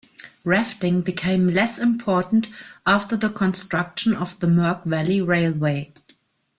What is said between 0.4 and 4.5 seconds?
Rafting became less important after the construction of the